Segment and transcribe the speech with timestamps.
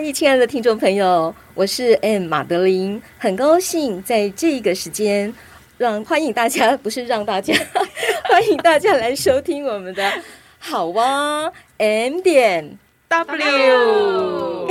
[0.00, 5.34] 嗨，亲爱的听众朋友，我是 M 马德琳，很高兴在这个时间
[5.76, 7.52] 让欢迎大家，不是让大家
[8.30, 10.08] 欢迎大家来收听我们的
[10.60, 12.78] 好哇 M 点。
[13.08, 14.68] W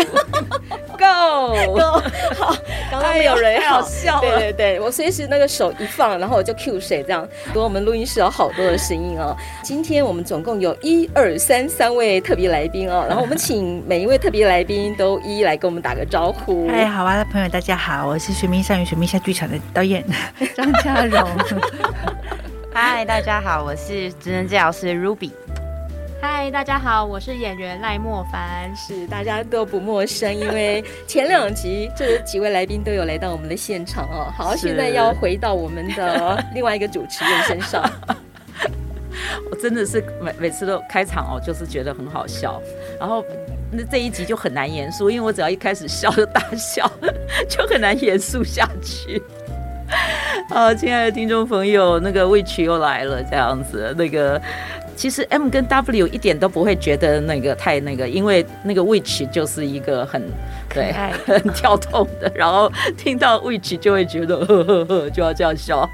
[0.98, 2.02] Go Go
[2.38, 2.56] 好，
[2.92, 7.28] 刚刚没有人好笑，对对对，我随时那个手一放，然后我就 Q 谁这样。
[7.48, 9.36] 不过我们录音室有好多的声音哦。
[9.64, 16.68] 今天我们总共有一二三三位特别来宾哦，然后我们请每一位特别来宾都一一来跟我们打个招呼。
[16.70, 20.06] 嗨，好哇的朋友，大家好，我是水面上与水面下剧场的导演
[20.56, 21.28] 张嘉荣。
[22.72, 25.32] 嗨，大家好，我是职能治疗师 Ruby。
[26.20, 34.26] 嗨，大家好，我是演员赖莫凡，是大家都不陌生，因为前两集这几位来宾都有来到我们的现场哦。
[34.36, 37.88] 好，现在要回到我们的另外一个主持人身上。
[39.52, 42.60] 我真的是每每次都开场哦，就是觉得很好笑，
[43.00, 43.24] 然后
[43.72, 46.92] 那这一集就很难严肃，因为我只要一开始笑就大笑，
[47.48, 49.22] 就很难严肃下去。
[50.50, 54.42] 好， 亲爱的听众朋友，那个 Witch 又来了，这样子那个。
[54.98, 60.22] 其实 M 跟 W 一点都不会觉得那个太那个，因为那个 Witch 就是一个很
[60.74, 60.92] 对
[61.24, 65.88] 很跳动的，然后听到 Witch 就会觉得呵呵呵就要这样笑。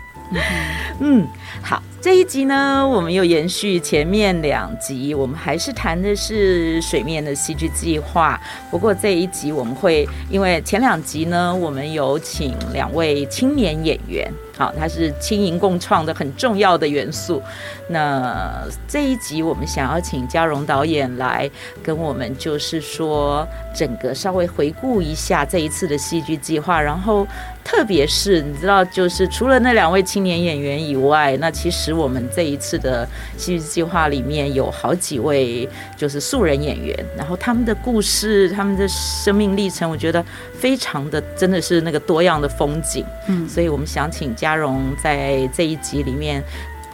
[0.99, 1.27] 嗯，
[1.61, 8.39] 好，这一集呢，我们又延续前面两集，我们还是谈的是水面的戏剧计划。
[8.71, 14.31] 不过这一集我们会因为前两集呢，我们有请两位青年演员。
[14.55, 17.41] 好，它是轻盈共创的很重要的元素。
[17.89, 21.49] 那这一集我们想要请嘉荣导演来
[21.81, 27.25] 跟我们，就是说整个稍微回顾一下这一次的戏剧计划，然后
[27.63, 40.23] 特别是你知道，就是除了那两位青年演员以外，那其实我们这一次的戏剧计划里面有好几位就是素人演员，然后他们的故事、他们的生命历程，我觉得
[40.59, 43.03] 非常的真的是那个多样的风景。
[43.27, 44.31] 嗯，所以我们想请。
[44.43, 46.43] 嘉荣在这一集里面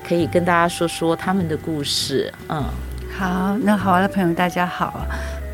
[0.07, 2.31] 可以跟大家说说他们的故事。
[2.47, 2.63] 嗯，
[3.17, 5.03] 好，那好玩的朋友大家好，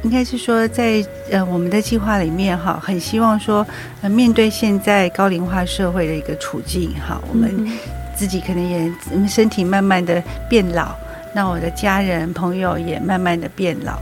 [0.03, 1.01] 应该是说在
[1.31, 3.65] 呃我们的计划里面哈，很希望说
[4.01, 7.65] 呃面对现在高龄化社会的一个处境哈，我们
[8.13, 8.91] 自己可能也
[9.25, 10.93] 身体慢慢的变老，
[11.33, 13.97] 那我的家人朋友也慢慢的变老。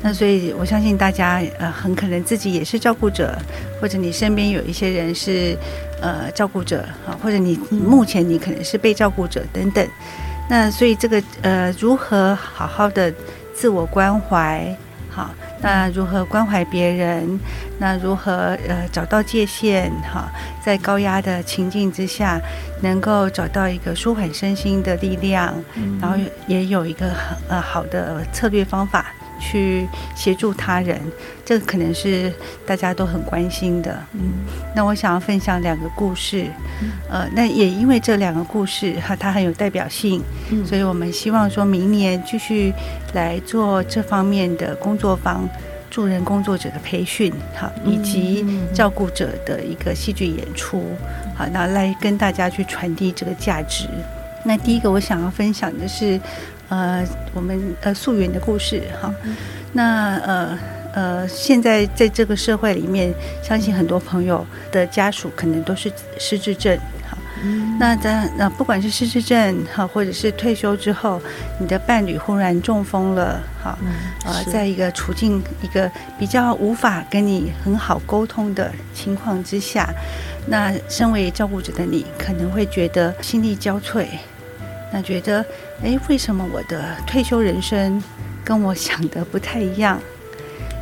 [0.00, 3.36] 那所以，我相信大家呃，很可能自己也是照顾者，
[3.80, 5.56] 或者你身边有一些人是
[6.00, 9.86] 呃照顾者啊，或者你目前你可能是被照顾者等等。
[10.50, 13.12] 那所以这个呃，如何好好的
[13.54, 14.74] 自我关怀，
[15.10, 17.38] 好，那如何关怀别人？
[17.78, 19.90] 那如何呃找到界限？
[20.02, 20.30] 哈，
[20.64, 22.40] 在高压的情境之下，
[22.80, 25.54] 能够找到一个舒缓身心的力量，
[26.00, 26.16] 然后
[26.46, 29.06] 也有一个很呃好的策略方法。
[29.38, 31.00] 去协助他人，
[31.44, 32.32] 这个可能是
[32.66, 33.98] 大家都很关心的。
[34.12, 34.20] 嗯，
[34.74, 36.46] 那我想要分享两个故事，
[37.08, 42.72] 呃，那也因为这两个故事哈，它很有代表性，嗯所以我们希望说明年继续
[43.14, 45.48] 来做这方面的工作坊，
[45.90, 48.44] 助人工作者的培训，哈，以及
[48.74, 50.82] 照顾者的一个戏剧演出，
[51.36, 53.86] 好，那来跟大家去传递这个价值。
[54.44, 56.20] 那第一个我想要分享的是。
[56.68, 59.14] 呃，我们呃溯源的故事哈，
[59.72, 60.58] 那呃
[60.92, 63.12] 呃，现在在这个社会里面，
[63.42, 66.76] 相信很多朋友的家属可能都是失智症
[67.08, 67.16] 哈。
[67.78, 71.20] 那在那不管是失智症哈，或者是退休之后，
[71.58, 73.78] 你的伴侣忽然中风了哈，
[74.24, 79.88] 呃，在一个处境一个比较无法跟你很好沟通的情况之下，
[80.46, 84.04] 那身为照顾者的你，可能会觉得心力交瘁。
[84.92, 85.44] 那觉得，
[85.82, 88.02] 哎，为什么我的退休人生
[88.44, 90.00] 跟我想的不太一样？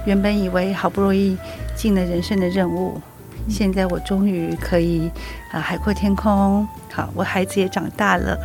[0.07, 1.37] 原本以为好不容易
[1.75, 3.01] 尽了人生的任务，
[3.49, 5.11] 现在我终于可以
[5.51, 6.67] 啊海阔天空。
[6.93, 8.39] 好，我孩子也长大了，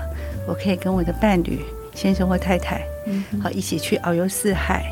[0.47, 1.61] 我可以跟我的伴侣
[1.93, 2.81] 先生或太太，
[3.41, 4.91] 好一起去遨游四海，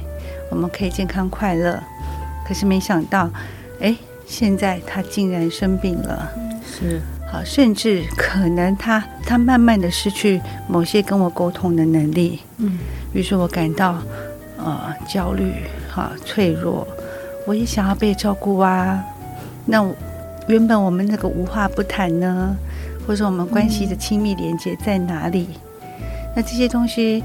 [0.51, 1.81] 我们可以健康快乐。
[2.48, 3.30] 可是没想到，
[3.81, 3.95] 哎，
[4.27, 6.31] 现在他竟然生病了。
[6.63, 7.01] 是。
[7.31, 12.80] 好，甚至可能他他慢慢的失去某些跟我沟通的能力，嗯，
[13.14, 14.02] 于是我感到
[14.58, 15.54] 呃焦虑，
[15.92, 16.88] 哈，脆弱，
[17.46, 19.04] 我也想要被照顾啊。
[19.66, 19.86] 那
[20.48, 22.56] 原本我们那个无话不谈呢，
[23.06, 25.50] 或者我们关系的亲密连接在哪里？
[26.36, 27.24] 那这些东西，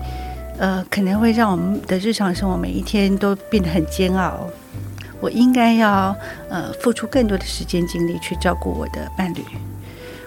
[0.59, 4.51] 呃，可能会让我们的日常生活每一天都变得很煎熬。
[5.21, 6.15] 我应该要
[6.51, 9.43] 呃付出更多的时间精力去照顾我的伴侣，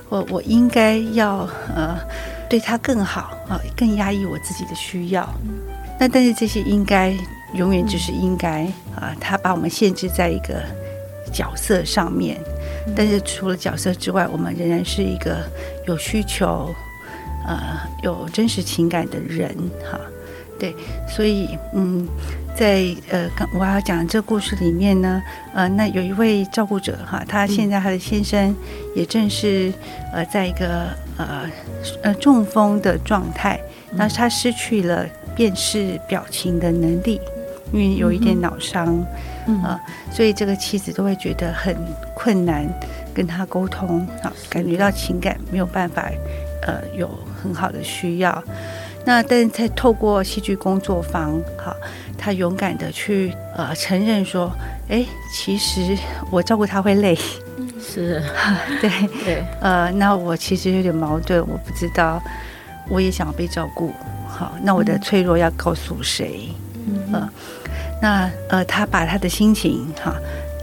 [0.09, 1.97] 我我应该要呃
[2.49, 5.27] 对他更好啊，更压抑我自己的需要。
[5.99, 7.13] 那但是这些应该
[7.53, 8.65] 永远只是应该
[8.95, 10.63] 啊，他把我们限制在一个
[11.31, 12.37] 角色上面。
[12.95, 15.43] 但是除了角色之外，我们仍然是一个
[15.87, 16.73] 有需求、
[17.45, 19.53] 呃有真实情感的人
[19.91, 19.99] 哈。
[20.59, 20.73] 对，
[21.07, 22.07] 所以嗯，
[22.57, 25.21] 在呃刚我要讲这个故事里面呢，
[25.53, 28.55] 呃，那有一位照顾者哈，他现在他的先生
[28.95, 29.71] 也正是
[30.11, 30.87] 呃在一个
[31.17, 31.47] 呃
[32.01, 33.59] 呃中风的状态，
[33.91, 35.05] 那他失去了
[35.35, 37.21] 辨识表情的能力，
[37.71, 39.05] 因为有一点脑伤。
[39.63, 39.79] 啊、呃，
[40.11, 41.73] 所以这个妻子都会觉得很
[42.13, 42.67] 困难
[43.13, 46.11] 跟他沟通啊，感觉到情感没有办法，
[46.63, 47.09] 呃，有
[47.41, 48.43] 很好的需要。
[49.07, 51.73] 那但是在透过戏剧工作坊，哈，
[52.17, 54.51] 他勇敢的去呃承认说，
[54.89, 55.97] 哎，其实
[56.29, 57.17] 我照顾他会累，
[57.79, 58.21] 是，
[58.81, 58.91] 对。
[59.23, 62.21] 对，呃，那我其实有点矛盾，我不知道，
[62.89, 63.93] 我也想被照顾，
[64.27, 66.49] 好，那我的脆弱要告诉谁？
[66.85, 67.13] 嗯。
[67.13, 67.29] 呃
[67.99, 70.13] 那呃，他把他的心情哈，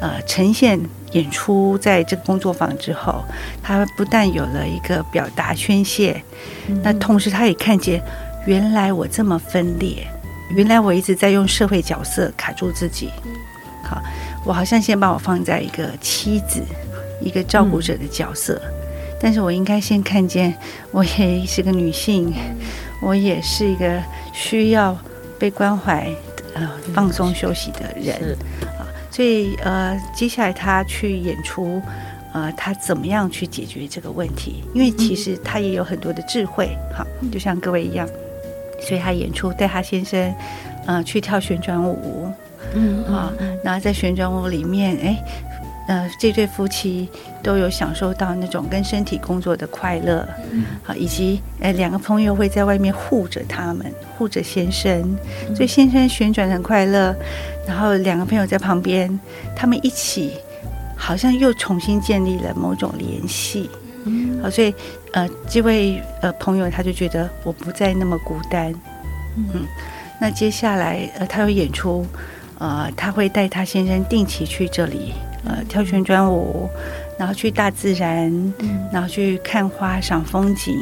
[0.00, 0.78] 呃，呈现
[1.10, 3.24] 演出在这个工作坊之后，
[3.60, 6.22] 他不但有了一个表达宣泄，
[6.68, 8.00] 嗯、那同时他也看见，
[8.46, 10.06] 原来我这么分裂，
[10.50, 13.10] 原来我一直在用社会角色卡住自己。
[13.82, 14.02] 好，
[14.44, 16.62] 我好像先把我放在一个妻子、
[17.20, 18.72] 一个照顾者的角色，嗯、
[19.20, 20.54] 但是我应该先看见，
[20.90, 22.32] 我也是个女性，
[23.00, 24.02] 我也是一个
[24.32, 24.96] 需要
[25.38, 26.08] 被关怀。
[26.54, 28.38] 呃，放松休息的人。
[28.78, 31.82] 啊，所以呃，接下来他去演出，
[32.32, 34.62] 呃，他怎么样去解决这个问题？
[34.72, 38.08] 因为其实他也有很多的智慧，哈，就像各位一样，
[38.80, 40.34] 所以他演出带他先生，
[40.86, 42.30] 呃，去跳旋转舞，
[42.74, 43.32] 嗯啊，
[43.62, 45.24] 然后在旋转舞里面，哎。
[45.86, 47.06] 呃，这对夫妻
[47.42, 50.26] 都有享受到那种跟身体工作的快乐，
[50.82, 53.84] 好、嗯，以及呃两个朋友会在外面护着他们，
[54.16, 55.14] 护着先生，
[55.54, 57.14] 所以先生旋转很快乐，
[57.66, 59.20] 然后两个朋友在旁边，
[59.54, 60.32] 他们一起
[60.96, 63.68] 好像又重新建立了某种联系，
[64.42, 64.74] 好，所以
[65.12, 68.74] 呃这位呃朋友他就觉得我不再那么孤单，
[69.36, 69.66] 嗯，
[70.20, 72.06] 那接下来呃他有演出，
[72.58, 75.12] 呃他会带他先生定期去这里。
[75.46, 76.70] 呃，跳旋转舞，
[77.18, 80.74] 然后去大自然，嗯、然后去看花、赏风景，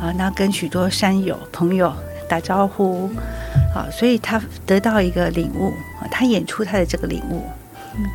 [0.00, 1.92] 啊，然后跟许多山友朋友
[2.26, 3.10] 打招呼，
[3.74, 5.74] 好，所以他得到一个领悟，
[6.10, 7.42] 他演出他的这个领悟，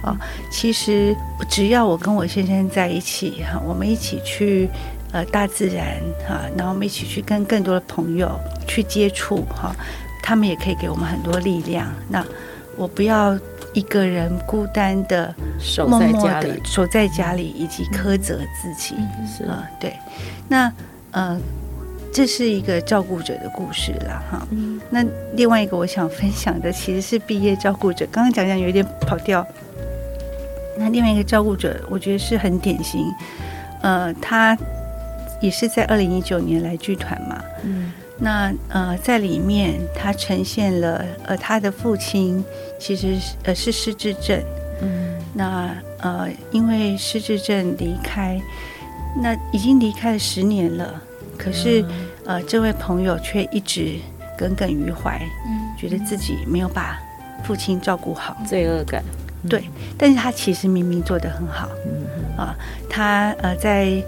[0.03, 0.17] 啊，
[0.51, 1.15] 其实
[1.49, 4.69] 只要我跟我先生在一起，哈，我们一起去
[5.11, 5.97] 呃大自然，
[6.27, 9.75] 哈，然后我们一起去跟更多的朋友去接触，哈，
[10.21, 11.87] 他们也可以给我们很多力量。
[12.09, 12.25] 那
[12.75, 13.37] 我不要。
[13.73, 18.95] 一个人孤单的守在家里，守在家里，以及苛责自己，
[19.27, 19.93] 是啊、呃，对。
[20.47, 20.73] 那
[21.11, 21.39] 呃，
[22.17, 24.47] 这是一个照顾者的故事了哈。
[24.89, 28.07] 那另外一个我想分享的，其实是毕业照顾者。
[28.11, 29.45] 刚刚讲讲有点跑调。
[30.79, 33.05] 那另外一个照顾者，我觉得是很典型。
[33.83, 34.57] 呃，他
[35.39, 37.39] 也是在二零一九年来剧团嘛。
[37.63, 37.93] 嗯。
[38.17, 42.43] 那呃，在里面他呈现了呃，他的父亲。
[42.79, 44.41] 其实呃是失智症，
[44.81, 48.41] 嗯，那呃因为失智症离开，
[49.21, 50.99] 那已经离开了十年了，
[51.37, 51.83] 可是
[52.27, 53.95] 呃这位朋友却一直
[54.37, 56.99] 耿耿于怀，嗯，觉得自己没有把
[57.43, 59.03] 父亲照顾好，罪恶感，
[59.49, 59.63] 对，
[59.97, 62.37] 但是他其实明明做得很好，嗯。
[62.37, 62.55] 啊，
[62.89, 64.03] 他呃在。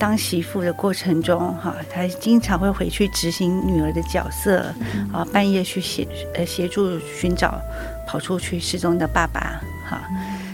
[0.00, 4.74] 当媳妇的过程中，哈，他经常会回去执行女儿的角色，
[5.12, 7.60] 啊，半夜去协呃协助寻找
[8.06, 10.00] 跑出去失踪的爸爸，哈，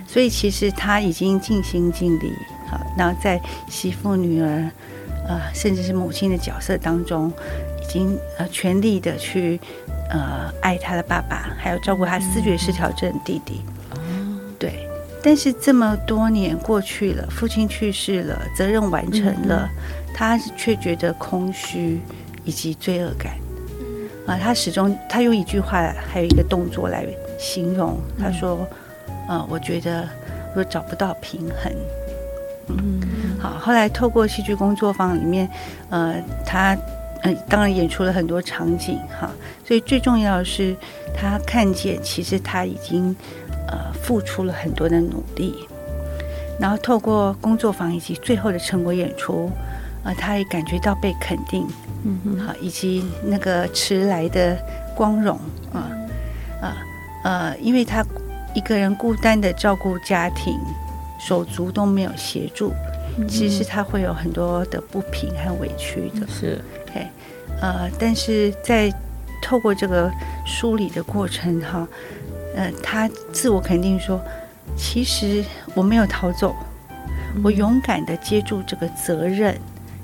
[0.05, 2.33] 所以其实他已经尽心尽力，
[2.69, 4.69] 好，然后在媳妇、女儿，
[5.29, 7.33] 呃，甚至是母亲的角色当中，
[7.83, 9.61] 已经呃全力的去
[10.11, 13.63] 呃爱他的爸爸，还有照顾他思觉失调症弟弟。
[14.59, 14.89] 对
[15.23, 19.69] 但是这么多年过去了，父亲去世了，责任完成了，
[20.15, 22.01] 他却觉得空虚
[22.45, 23.33] 以及罪恶感。
[24.27, 27.05] 啊，他始终他用一句话，还有一个动作来
[27.39, 27.99] 形容。
[28.19, 28.67] 他说
[29.29, 30.09] ：“呃，我觉得
[30.55, 31.73] 我找不到平衡。”
[32.69, 33.01] 嗯，
[33.41, 33.51] 好。
[33.59, 35.49] 后来透过戏剧工作坊里面，
[35.91, 36.15] 呃，
[36.45, 36.77] 他
[37.23, 39.31] 呃当然演出了很多场景哈。
[39.65, 40.77] 所以最重要的是，
[41.15, 43.15] 他看见其实他已经。
[43.69, 45.53] 呃，付出了很多的努力，
[46.61, 49.51] 然后透过工作坊以及最后的成果演出，
[50.05, 51.67] 啊、呃，他也感觉到被肯定，
[52.05, 54.57] 嗯嗯，好，以及那个迟来的
[54.95, 55.37] 光荣，
[55.73, 55.91] 啊、
[56.61, 56.77] 呃，啊，
[57.25, 58.07] 呃，因为他
[58.55, 60.57] 一个人孤单的照顾家庭，
[61.19, 62.73] 手足都没有协助，
[63.29, 66.61] 其实他会有很多的不平和委屈的，是，
[66.95, 67.11] 哎，
[67.61, 68.93] 呃，但是在
[69.43, 70.11] 透过这个
[70.45, 71.87] 梳理的过程，哈，
[72.55, 74.21] 呃，他自我肯定说。
[74.77, 75.43] 其实
[75.75, 76.55] 我没有逃走，
[77.43, 79.57] 我勇敢的接住这个责任，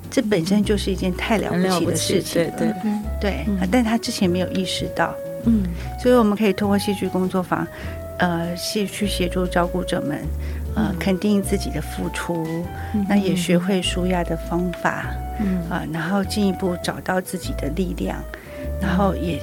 [0.09, 2.51] 这本身就是一件太了不起的事情。
[2.57, 5.15] 对对对，但他之前没有意识到，
[5.45, 5.65] 嗯，
[6.01, 7.67] 所以我们可以通过戏剧工作坊，
[8.19, 10.25] 呃，去去协助照顾者们，
[10.75, 12.47] 呃，肯定自己的付出，
[13.09, 15.07] 那也学会舒压的方法，
[15.41, 18.17] 嗯啊，然后进一步找到自己的力量，
[18.81, 19.41] 然后也，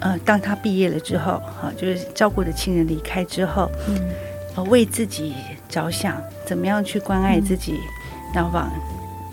[0.00, 3.98] 呃，当他毕业了之后，哈，就是照顾的亲人离开之后，嗯。
[4.70, 5.34] 为自己
[5.68, 7.78] 着想，怎么样去关爱自己，
[8.34, 8.68] 然后往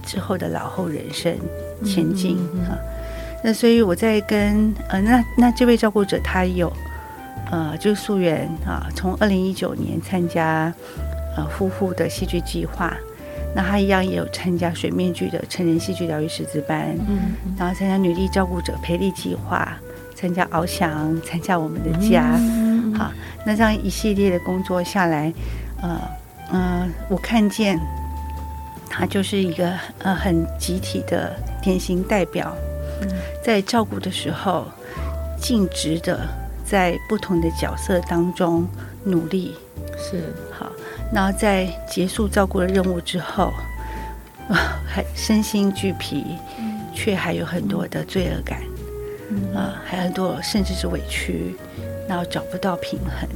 [0.05, 1.35] 之后的老后人生
[1.83, 2.37] 前进
[2.69, 2.77] 啊。
[3.43, 6.71] 那所以我在跟呃，那那这位照顾者他有
[7.49, 10.71] 呃，就是素媛啊，从二零一九年参加
[11.35, 12.95] 呃夫妇的戏剧计划，
[13.55, 19.77] 那他一样也有参加水面剧的成人戏剧疗愈师资班，嗯，然后参加女力照顾者培力计划，
[20.15, 22.37] 参加翱翔，参加我们的家。
[22.97, 23.11] 好，
[23.45, 25.33] 那这样一系列的工作下来，
[25.81, 25.99] 呃，
[26.51, 27.79] 嗯、呃，我看见
[28.89, 32.55] 他就是一个呃很集体的典型代表，
[33.43, 34.65] 在照顾的时候，
[35.37, 36.19] 尽职的
[36.63, 38.65] 在不同的角色当中
[39.03, 39.55] 努力，
[39.97, 40.33] 是。
[40.57, 40.71] 好，
[41.15, 43.45] 然后在结束照顾的任务之后，
[44.49, 44.55] 啊、呃，
[44.85, 46.25] 还身心俱疲，
[46.93, 48.59] 却还有很多的罪恶感，
[49.55, 51.55] 啊、呃，还有很多甚至是委屈。
[52.07, 53.27] 然后找不到平衡，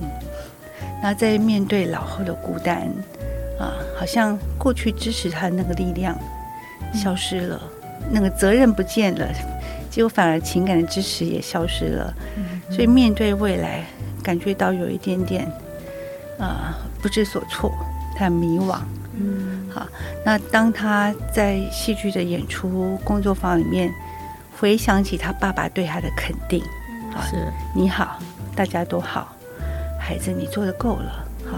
[1.02, 2.88] 那在面对老后的孤单，
[3.58, 6.16] 啊，好像过去支持他的那个力量
[6.94, 7.60] 消失了，
[8.12, 9.28] 那个责任不见了，
[9.90, 12.14] 结果反而情感的支持也消失了，
[12.70, 13.84] 所以面对未来，
[14.22, 15.52] 感觉到有一点点
[16.40, 17.72] 啊不知所措，
[18.16, 18.78] 他很迷惘。
[19.14, 19.86] 嗯，好，
[20.26, 23.94] 那当他在戏剧的演出工作坊里面
[24.58, 26.64] 回想起他爸爸对他的肯定，
[27.14, 27.36] 啊，是
[27.76, 28.20] 你好。
[28.56, 29.34] 大家都好，
[29.98, 31.58] 孩子，你做的够了，好，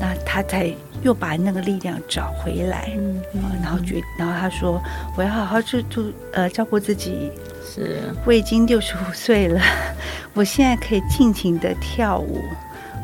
[0.00, 0.68] 那他才
[1.02, 3.22] 又把那个力量找回来，嗯，
[3.62, 4.82] 然后觉，然后他说，
[5.16, 7.30] 我要好好去做，呃，照顾自己，
[7.64, 9.60] 是，我已经六十五岁了，
[10.34, 12.40] 我现在可以尽情的跳舞，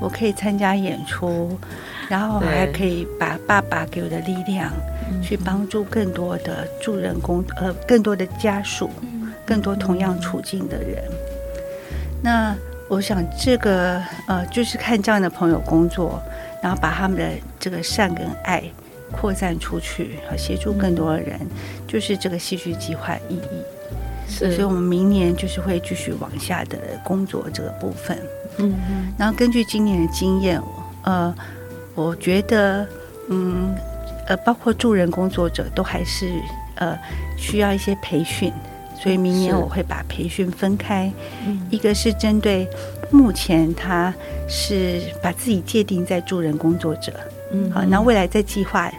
[0.00, 1.58] 我可以参加演出，
[2.08, 4.72] 然后还可以把爸爸给我的力量，
[5.22, 8.90] 去帮助更多的助人工，呃，更多的家属，
[9.44, 11.04] 更多同样处境的人，
[12.22, 12.56] 那。
[12.90, 16.20] 我想这个呃，就是看这样的朋友工作，
[16.60, 17.24] 然后把他们的
[17.56, 18.64] 这个善跟爱
[19.12, 21.38] 扩散出去，和协助更多的人，
[21.86, 23.62] 就是这个戏剧计划意义。
[24.28, 28.18] 是，所以我们明年就是会继续往下的工作这个部分。
[28.58, 29.12] 嗯嗯。
[29.18, 30.60] 然后根据今年的经验，
[31.02, 31.34] 呃，
[31.94, 32.86] 我觉得
[33.28, 33.74] 嗯
[34.26, 36.30] 呃，包括助人工作者都还是
[36.76, 36.98] 呃
[37.36, 38.52] 需要一些培训。
[39.02, 41.10] 所以明年我会把培训分开，
[41.70, 42.68] 一个是针对
[43.10, 44.12] 目前他
[44.46, 47.10] 是把自己界定在助人工作者，
[47.50, 48.92] 嗯，好，那未来在计划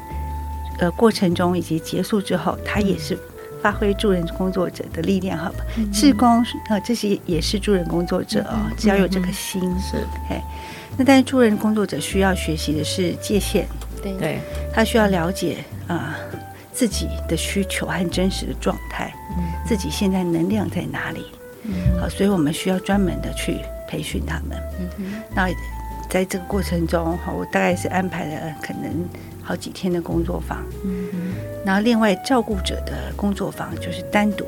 [0.80, 3.16] 呃过程中以及结束之后，他也是
[3.62, 5.66] 发挥助人工作者的力量，好吧？
[5.94, 9.98] 志工啊这些也是助人工作者哦，只要有这个心是，
[10.30, 10.42] 哎，
[10.98, 13.66] 那但是助人工作者需要学习的是界限，
[14.02, 14.14] 对。
[14.18, 14.40] 对，
[14.74, 16.16] 他需要了解啊。
[16.74, 19.14] 自己的需求和真实的状态，
[19.68, 21.26] 自己现在能量在哪里？
[22.00, 23.58] 好，所以我们需要专门的去
[23.90, 24.58] 培训他们。
[25.36, 25.50] 那
[26.10, 29.06] 在这个过程中，哈，我大概是安排了可能
[29.52, 30.64] 好几天的工作坊。
[30.86, 31.34] 嗯
[31.66, 34.46] 然后另外照顾者的工作坊就是单独。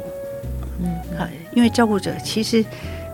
[0.80, 2.64] 嗯，好，因为照顾者其实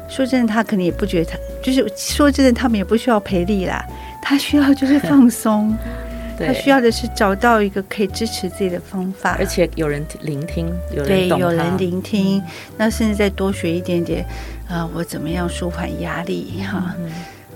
[0.08, 3.84] 说真的，他可能也不觉得他，就是说真的，他们也不需要陪力啦，
[4.22, 5.76] 他需要就是放松。
[6.40, 12.42] 他需要的是找到一个可以支持自己的方法，而且有人聆听，有人对，有人聆听，
[12.78, 14.24] 那甚至再多学一点点
[14.70, 16.96] 啊、呃，我怎么样舒缓压力哈？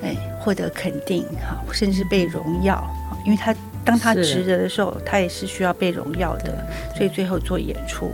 [0.04, 2.86] 哎，获得肯定哈，甚至被荣耀，
[3.26, 8.12] 因为他当他值得的时候，他也是需要被荣耀的，所以最后做演出。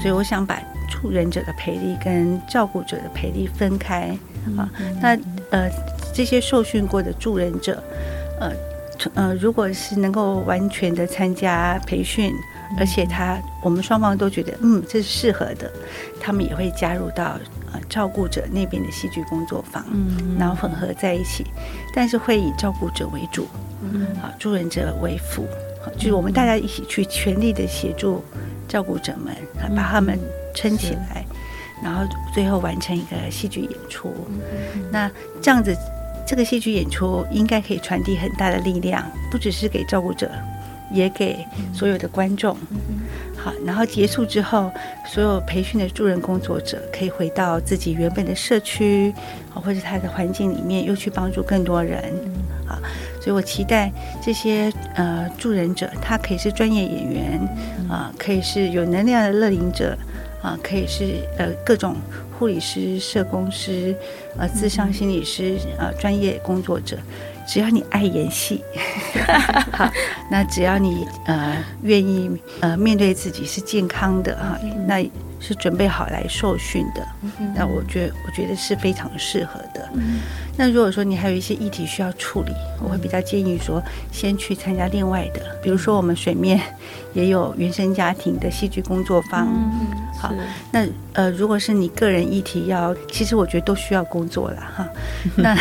[0.00, 0.60] 所以我想把
[0.90, 4.16] 助人者的培力跟照顾者的培力分开
[4.56, 4.68] 啊。
[5.00, 5.18] 那
[5.50, 5.70] 呃，
[6.12, 7.82] 这些受训过的助人者，
[8.40, 8.52] 呃。
[9.14, 12.32] 呃，如果是能够完全的参加培训，
[12.78, 15.70] 而且他我们双方都觉得嗯这是适合的，
[16.20, 17.36] 他们也会加入到
[17.74, 21.44] 呃照顾者那边的戏剧工作坊，嗯，然后混合在一起，
[21.92, 23.46] 但是会以照顾者为主，
[23.82, 25.46] 嗯，好，助人者为辅，
[25.84, 28.24] 好，就是我们大家一起去全力的协助
[28.66, 30.18] 照顾者们，啊，把他们
[30.54, 31.26] 撑起来，
[31.82, 34.14] 然后最后完成一个戏剧演出，
[34.90, 35.10] 那
[35.42, 35.76] 这样子。
[36.26, 40.30] 这个戏剧演出应该可以传递很大的力量，不只是给照顾者，
[40.90, 42.56] 也给所有的观众。
[43.36, 44.70] 好，然后结束之后，
[45.06, 49.12] 所有培训的助人工作者可以回到自己原本的社区，
[49.52, 52.02] 或者他的环境里面，又去帮助更多人。
[52.66, 52.78] 好，
[53.20, 57.48] 所以我期待这些呃助人者，他可以是专业演员
[57.88, 59.96] 啊，可以是有能量的乐龄者
[60.42, 61.94] 啊，可以是呃各种。
[62.36, 63.94] 护理师、社工师、
[64.36, 66.98] 呃，智商心理师、呃，专业工作者，
[67.46, 68.62] 只要你爱演戏，
[69.72, 69.90] 好，
[70.30, 75.04] 那只要你呃愿意呃面对自己是健康的哈，那
[75.40, 77.06] 是准备好来受训的，
[77.54, 79.88] 那我觉得我觉得是非常适合的。
[80.56, 86.60] 那如果说你还有一些议题需要处理，我会比较建议说，先去参加另外的，比如说我们水面
[87.12, 89.46] 也有原生家庭的戏剧工作坊。
[90.18, 90.32] 好，
[90.70, 94.88] 那呃，如果是你个人议题要，其实我觉得都需要工作了哈。
[95.36, 95.54] 那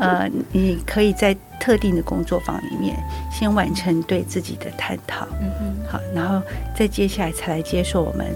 [0.00, 2.96] 呃，你可以在特定的工作坊里面
[3.30, 6.40] 先完成对自己的探讨，嗯好，然后
[6.74, 8.26] 再接下来才来接受我们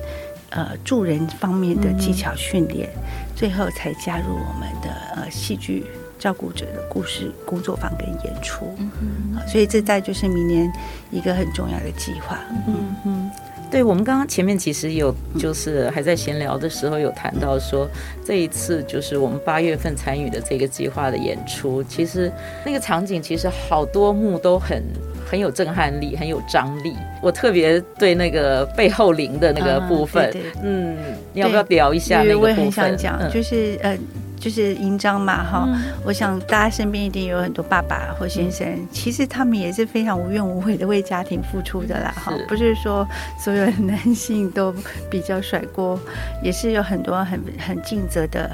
[0.51, 2.89] 呃助人方面的技巧训练。
[3.35, 5.85] 最后才加入我们的呃戏剧
[6.21, 8.89] 照顾者的故事工作坊跟演出，嗯
[9.35, 10.73] 哼，所以这在就是明年
[11.11, 13.24] 一个很重要的计划，嗯嗯，
[13.71, 17.89] 对，我们刚刚前面其实有就是还在闲聊的时候有谈到说，
[18.25, 22.31] 这一次就是我们八月份参与的这个计划的演出，其实
[22.65, 24.83] 那个场景其实好多幕都很。
[25.27, 26.95] 很有震撼力，很有张力。
[27.23, 30.31] 我特别对那个背后灵的那个部分，
[30.63, 30.95] 嗯，
[31.33, 32.43] 你要不要聊一下那个部分？
[32.43, 33.99] 我也很想讲，就是呃，
[34.45, 35.67] 就是银章嘛，哈。
[36.05, 42.31] 我想大家身边一定有很多爸爸或先生，其实他们也是非常无怨无悔的为家庭付出的啦，哈。
[42.47, 43.09] 不是说
[43.39, 44.71] 所有的男性都
[45.11, 45.99] 比较甩锅，
[46.43, 48.51] 也是有很多很很尽责的。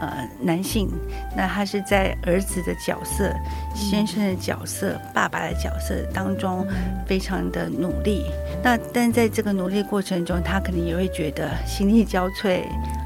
[0.00, 0.88] 呃，男性，
[1.36, 3.30] 那他是在儿子的角色、
[3.74, 6.66] 先生的角色、爸爸的角色当中，
[7.06, 8.24] 非常的努力。
[8.62, 12.62] 那但在这个努力过程中，他可能也会觉得心力交瘁，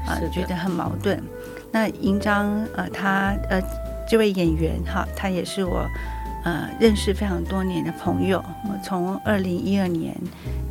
[0.07, 1.21] 啊、呃，觉得很矛盾。
[1.75, 3.61] 那银章，呃，他呃，
[4.07, 5.85] 这位演员哈，他也是我
[6.45, 8.41] 呃认识非常多年的朋友。
[8.63, 10.15] 我从二零一二年，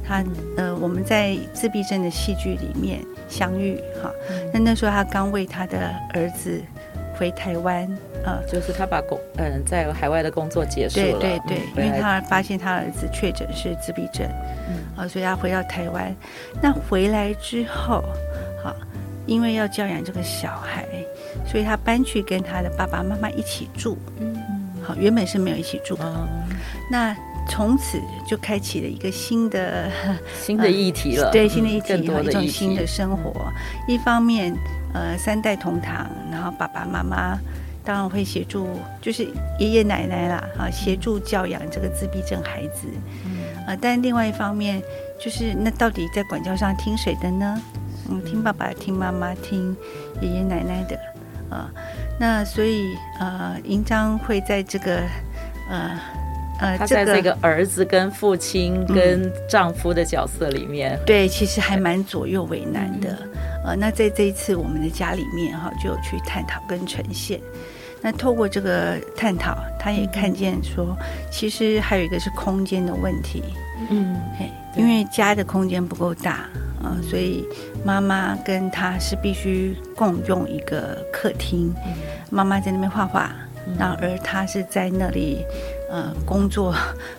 [0.03, 0.25] 他
[0.57, 3.01] 呃，我们在自闭症的戏剧里面。
[3.27, 4.11] 相遇哈，
[4.53, 6.63] 那那时候他刚为他的儿子
[7.19, 7.89] 回台湾，
[8.23, 14.29] 呃，就是他把工嗯在海外的工作结束了，对对对，嗯、因为他发现他儿子确诊是自闭症，
[14.69, 16.15] 嗯，啊，所以他回到台湾。
[16.61, 18.05] 那回来之后，
[18.63, 18.77] 好，
[19.27, 20.87] 因为要教养这个小孩，
[21.47, 24.37] 所以他搬去跟他的爸爸妈妈一起住，嗯，
[24.83, 26.29] 好，原本是没有一起住，嗯，
[26.91, 27.17] 那。
[27.47, 29.91] 从此就开启了一个新的
[30.41, 33.53] 新的议题了，呃、对新的议题，一种新的生活。
[33.87, 34.57] 一方面，
[34.95, 37.39] 呃，三代同堂，然后爸爸妈妈
[37.85, 38.67] 当然会协助，
[38.99, 42.89] 就是爷爷奶奶啦，啊，协助教养这个自闭症孩子。
[43.27, 44.83] 嗯，呃，但另外一方面，
[45.21, 47.61] 就是那到底在管教上听谁的呢？
[48.11, 49.77] 嗯，听爸爸，听妈妈，听
[50.21, 50.97] 爷爷奶奶的。
[51.51, 51.71] 啊、呃，
[52.19, 55.03] 那所以呃，银章会在这个
[55.69, 55.99] 呃。
[56.61, 63.19] 呃，他在这个儿子跟父亲跟丈夫的角色里面，嗯、对，其实还蛮左右为难的。
[63.65, 67.41] 呃，那在这一次我们的家里面哈，就有去探讨跟呈现。
[68.01, 70.97] 那透过这个探讨，他也看见说，
[71.29, 73.43] 其实还有一个是空间的问题。
[73.91, 74.17] 嗯，
[74.77, 76.51] 因为家的空间不够大啊、
[76.85, 77.49] 呃，所以
[77.85, 81.75] 妈妈跟他是必须共用一个客厅。
[82.31, 83.31] 妈妈在那边画画，
[83.79, 85.45] 然后而他是在那里。
[85.91, 86.75] 呃，工作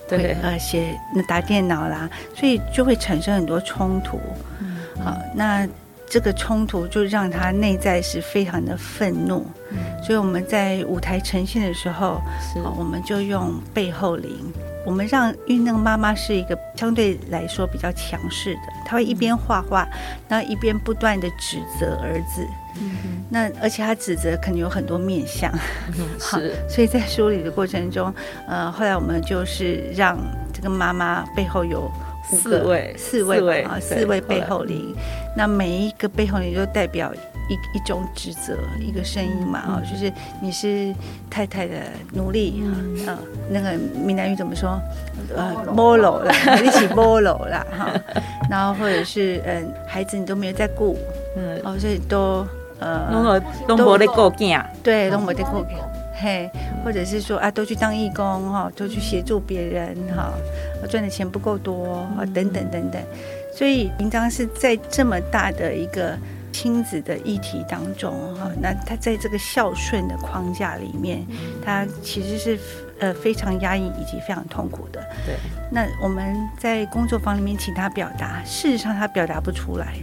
[0.05, 4.19] 对呃写那打电脑啦，所以就会产生很多冲突。
[4.59, 5.65] 嗯，好，那
[6.09, 9.45] 这个冲突就让他内在是非常的愤怒。
[9.71, 14.51] 嗯，所以我们在舞台呈现的时候，是，我们就用背后灵。
[14.85, 19.87] 我们让，因为那个妈妈是一个相对来说比较强势的，她会一边画画，
[20.29, 22.47] 然后一边不断的指责儿子。
[22.79, 25.51] 嗯，那而且她指责可能有很多面相。
[25.97, 28.13] 嗯，是，所以在梳理的过程中，
[28.47, 30.17] 呃，后来我们就是让
[30.53, 31.91] 这个妈妈背后有
[32.23, 34.95] 四位，四位啊，四位背后灵。
[35.35, 37.11] 那每一个背后灵就代表
[37.49, 40.93] 一一种职责，一个声音嘛啊，就是你是
[41.29, 41.75] 太太的
[42.13, 42.63] 奴隶
[43.05, 44.79] 啊，啊，那个闽南语怎么说？
[45.35, 47.89] 呃，摸楼啦，一起摸楼啦哈。
[48.49, 50.97] 然后或者是嗯，孩子你都没有在顾，
[51.35, 52.45] 嗯，哦，所以都
[52.79, 55.77] 呃，都没在顾囝，对，都没在顾囝，
[56.21, 56.49] 嘿，
[56.83, 60.33] 或者是说啊，都去当义工哈，都去协助别人哈，
[60.89, 63.01] 赚的钱不够多啊，等等等等。
[63.53, 66.17] 所以，平常是在这么大的一个
[66.55, 71.21] 亲子的议题当中，哈，那他在这个孝顺的框架里面，
[71.61, 72.57] 他其实是
[72.97, 75.01] 呃非常压抑以及非常痛苦的。
[75.25, 75.35] 对。
[75.69, 79.95] 那我们在工作坊里面请他表达，事实上他表达不出来。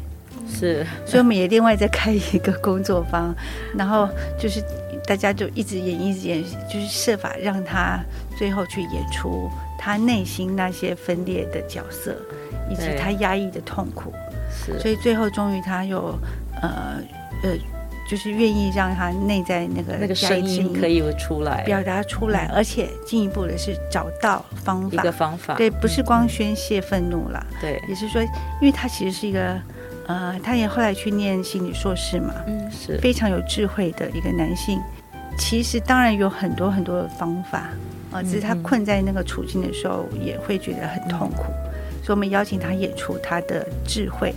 [0.47, 0.87] 是。
[1.07, 3.35] 所以我们也另外再开一个工作坊，
[3.75, 4.07] 然后
[4.39, 4.63] 就是
[5.07, 7.99] 大家就一直演，一直演，就是设法让他
[8.37, 12.15] 最后去演出他内心那些分裂的角色。
[12.71, 14.15] 以及他压抑的痛苦，
[14.51, 16.19] 是，所以最后终于他又，
[16.63, 16.99] 呃
[17.43, 17.57] 呃，
[18.09, 29.61] 就是愿意让他内在那个那个声音可以出来，表达出来，而且进一步的是找到方法，一个方法，对，不是光宣泄愤怒了，对，也是说，因为他其实是一个，
[30.07, 32.99] 呃，他也后来去念心理硕士嘛，嗯，是。
[32.99, 34.81] 非常有智慧的一个男性，
[35.39, 37.69] 其实当然有很多很多的方法
[38.13, 41.45] 啊，只是他困在那个处境的时候，也会觉得很痛苦。
[42.05, 44.35] 所以，我们邀请他演出他的智慧，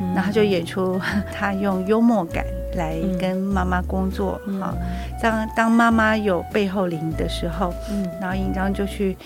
[0.00, 1.00] 嗯，然后就演出
[1.32, 2.44] 他用幽默感
[2.76, 4.78] 来跟妈妈工作，哈、嗯。
[5.22, 9.16] 当当妈妈有背后灵的时候，嗯，然后印章就去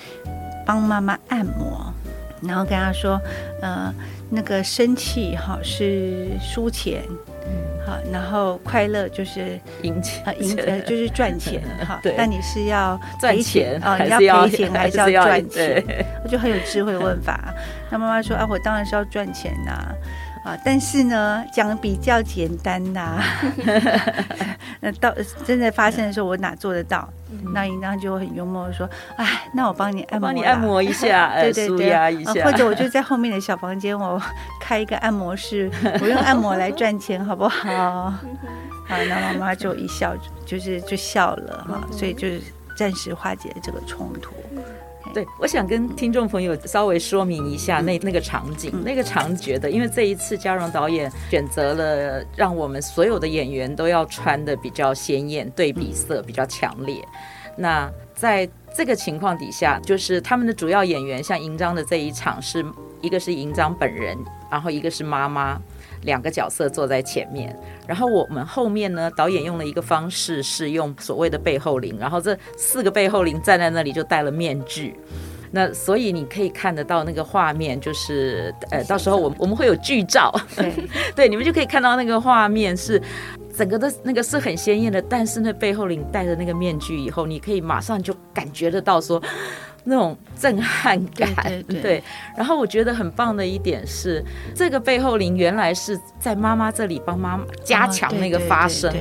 [0.64, 1.92] 帮妈妈按摩，
[2.42, 3.20] 然后跟他说，
[3.62, 3.92] 呃，
[4.30, 7.02] 那个生气哈是输钱。
[7.87, 12.00] 好，然后快乐就是赢钱啊，赢呃就是赚钱 哈。
[12.02, 13.96] 对，那你是要赚钱啊？
[13.96, 15.85] 你要赔钱 还是要赚钱？
[16.24, 17.54] 我就很有智慧的问法。
[17.88, 19.70] 那妈妈说啊，我当然是要赚钱呐。
[19.70, 19.94] 啊，
[20.64, 23.24] 但是呢，讲比较简单呐、啊。
[24.80, 25.12] 那到
[25.44, 27.09] 真的发生的时候，我哪做得到？
[27.30, 34.20] 嗯、那应当就很幽默的说：“哎，那我帮你按摩，帮你按摩一下，对 对对，一下，或者我就在后面的小房间，我
[34.61, 38.12] 开一个按摩室，我用按摩来赚钱，好不好？”
[38.88, 42.40] 好，那妈妈就一笑，就是就笑了哈，所以就是
[42.76, 44.32] 暂时化解了这个冲突。
[45.14, 57.03] 对，我想跟听众朋友稍微说明一下那那个场景，那个场景觉得，因为这一次嘉荣导演选择了让我们所有的演员都要穿的比较鲜艳，对比色比较强烈。
[57.57, 62.64] 那在这个情况底下，就是他们的主要演员，像银章的这一场，是
[63.01, 64.16] 一个是银章本人，
[64.51, 65.61] 然后一个是妈妈。
[66.07, 67.55] 两个角色坐在前面，
[67.87, 74.95] 然后我们后面呢，导演用了一个方式是用所谓的背后灵，然后这四个背后灵站在那里就戴了面具，
[75.51, 80.73] 那所以你可以看得到那个画面，就是呃，到时候我们我们会有剧照，对，
[81.14, 83.03] 对，你们就可以看到那个画面是
[83.55, 89.21] 整个的那个是很鲜艳的，但是那背后灵戴着那个面具以后，你可以马上就感觉得到说。
[89.88, 92.03] 那种震撼感，对，对，对，对，
[92.37, 94.22] 然后我觉得很棒的一点是，
[94.55, 98.92] 这个背后灵原来是在妈妈这里帮妈妈加强那个发声，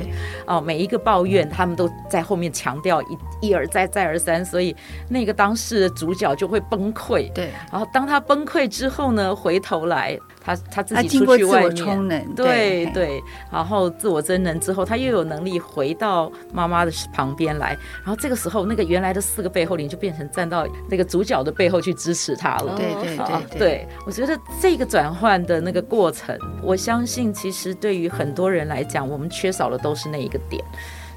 [0.46, 4.74] 哦，每一个抱怨他们都在后面强调一一而再再而三，所以
[5.08, 10.16] 那个当事的主角就会崩溃，对，然后当他崩溃之后呢，回头来。
[10.46, 22.76] 他他自己出去外面，充能对对，对，然后自我增能之后，他又有能力回到妈妈的旁边来，然后这个时候，那个原来的四个背后灵就变成站到那个主角的背后去支持他了。
[22.76, 30.64] 对对对，对，对，我觉得这个转换的那个过程，我相信其实对于很多人来讲，我们缺少的都是那一个点，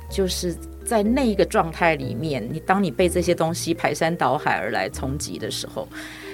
[0.10, 5.88] 就是在那一个状态里面，你当你被这些东西排山倒海而来冲击的时候，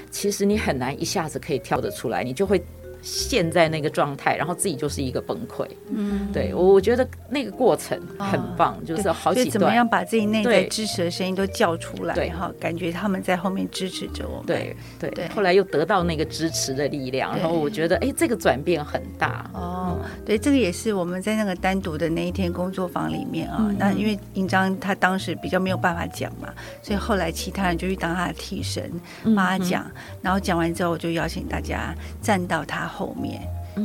[0.10, 2.64] 其实你很难一下子可以跳得出来，你就会。
[3.06, 5.64] 陷在那个状态，然后自己就是一个崩溃。
[5.90, 9.52] 嗯，对我我觉得那个过程很棒，哦、就是好几段。
[9.52, 12.16] 怎么样把自己内在支持的声音都叫出来？
[12.16, 14.46] 对哈，感觉他们在后面支持着我们。
[14.48, 15.28] 对对对。
[15.28, 19.48] 后来又得到那个支持的力量，然后我觉得哎，这个转变很大。
[19.54, 23.76] 哦、嗯，对，这个也是我们在那个单独的那一天工作坊里面啊、嗯。
[23.78, 26.50] 那因为印章他当时比较没有办法讲嘛，
[26.82, 28.92] 所以后来其他人就去当他的替身
[29.36, 29.92] 帮他讲、嗯。
[30.22, 33.42] 然后讲完之后，我就邀请大家站到他后面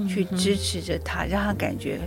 [0.08, 1.98] 去支持着他，让他感觉，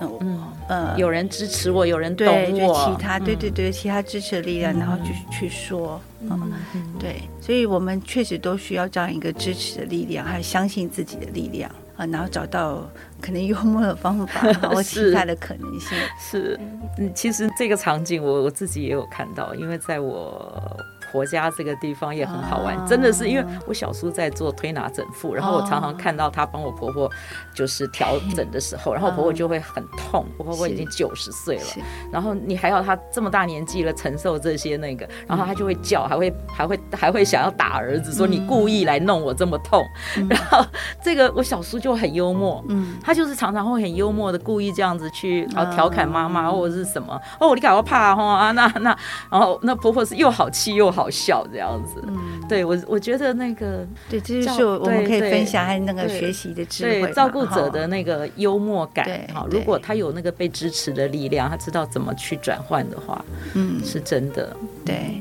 [0.00, 0.40] 嗯。
[0.68, 6.52] 呃，有人支持我，有人懂我，对，就其他，对对对，其他支持的力量，然后去去说，嗯，
[7.00, 12.88] 对，所以我们确实都需要这样一个支持的力量，还有相信自己的力量啊，然后找到
[13.20, 16.58] 可能幽默的方法，然后其他的可能性是，
[16.96, 20.78] 嗯，其实这个场景我我自己也有看到，因为在我。
[21.10, 27.10] 婆家这个地方也很好玩，真的是因为我小叔在做推拿整复，然后我常常看到他帮我婆婆
[27.54, 30.24] 就是调整的时候，然后婆婆就会很痛。
[30.36, 31.64] 我婆婆已经九十岁了，
[32.12, 39.84] 然后你还要她这么大年纪了承受这些那个，然后她就会叫，还会还会还会想要打儿子，说你故意来弄我这么痛。
[40.28, 40.64] 然后
[41.02, 48.96] 这个我小叔就很幽默，嗯，他就是常常会很幽默的故意这样子去然后调侃妈妈或者是什么哦，你搞我怕哈啊那那，
[49.30, 65.20] 然后那婆婆是又好气又好笑这样子，嗯，对我我觉得那个对，这就是我们可以分享和那个学习的智慧，对照顾者的那个幽默感，好，如果他有那个被支持的力量，他知道怎么去转换的话，嗯，是真的，对。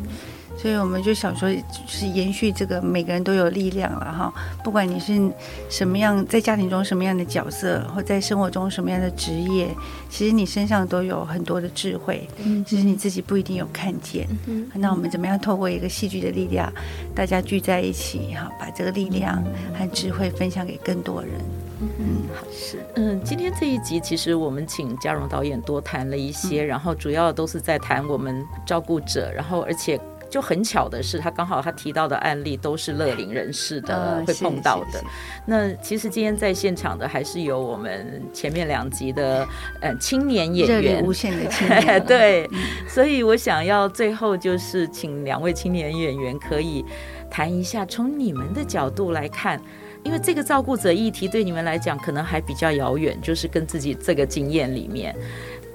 [0.58, 4.34] 所以我们就想说，就是延续这个，每个人都有力量了哈。
[4.64, 5.32] 不管你是
[5.70, 9.70] 什么样，在家庭中什么样的角色，或在生活中什么样的职业，
[10.10, 14.28] 其实你身上都有很多的智慧，嗯，只是你自己不一定有看见。
[14.48, 16.74] 嗯，那我们怎么样透过一个戏剧的力量，
[17.14, 19.44] 大家聚在一起哈，把这个力量
[19.78, 21.34] 和智慧分享给更多人。
[21.80, 21.88] 嗯，
[22.34, 30.00] 好，是，嗯，今天这一集其实我们请嘉荣导演多谈了一些，然后主要都是在谈我们照顾者，然后而且。
[30.30, 35.04] 就很巧的是，他刚好他提到的案例都是乐龄人士的会碰到的。
[35.46, 39.48] 那其实今天在现场的还是有我们前面两集的
[39.82, 42.04] 呃青年演员，无限的青年。
[42.06, 42.50] 对，
[42.88, 46.84] 所以我想要最后就是请两位青年演员可以
[47.30, 49.62] 谈一下，从你们的角度来看，
[50.04, 55.16] 因为这个照顾者议题对你们来讲可能还比较遥远，就是跟自己这个经验里面。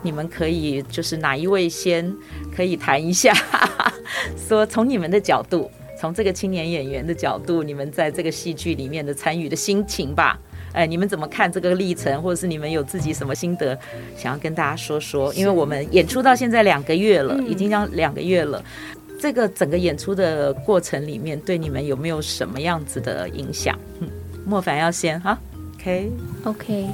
[0.05, 2.13] 你们可以就是哪一位先
[2.53, 3.33] 可以谈一下，
[4.49, 10.39] 说从你们的角度，从这个青年演员的角度，你们在这个戏剧里面的参与的心情吧。
[10.73, 13.79] 哎，你们怎么看这个历程，或者是你们有自己什么心得，
[14.17, 15.33] 想要跟大家说说？
[15.35, 18.65] 因为我们演出到现在两个月了，已经将两个月了，
[19.21, 23.79] 这个整个演出的过程里面，对你们有没有什么样子的影响？
[24.01, 24.09] 嗯，
[24.47, 25.39] 莫凡要先哈
[25.77, 26.87] ，OK，OK，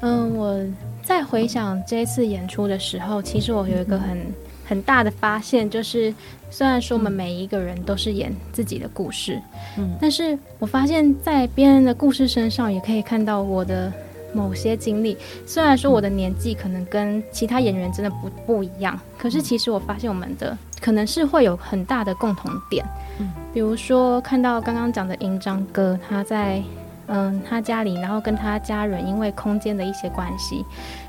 [0.00, 0.58] 嗯，我。
[1.04, 4.18] 在回想这一次演出的时候，其实我有一个很
[4.64, 6.12] 很大的发现，就是
[6.50, 9.40] 虽然说我们每一个人都是演自己的故事，
[9.76, 13.92] 嗯，但是我发现，在别人的故事身上也可以看到我的
[14.32, 15.16] 某些经历。
[15.44, 22.84] 虽然说我的年纪可能跟其他演员真的不不一样，可是其实我发现我们的可能是会有很大的共同点，
[23.18, 26.62] 嗯，比如说看到刚刚讲的英章哥，他在。
[27.08, 30.64] 嗯，他家里，然后跟他家人因为空间的一些关系，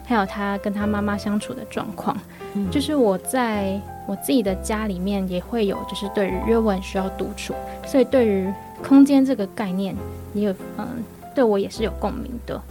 [0.08, 2.16] 还有他跟他妈妈相处的状况，
[2.54, 7.54] 嗯，就是我在我自己的家里面也会有，就是对于约文需要独处，
[7.86, 9.94] 所以对于空间这个概念
[10.34, 11.04] 也有，嗯，
[11.36, 12.62] 对我也是有共鸣的。